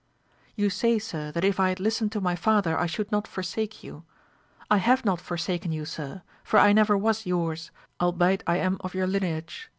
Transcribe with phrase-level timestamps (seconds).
[0.55, 3.83] You say, sir, that if I had listened to my father I should not forsake
[3.83, 4.03] you:
[4.67, 7.69] I have not forsaken you, sir, for I never was yours,
[8.01, 9.69] albeit I am of your lineage.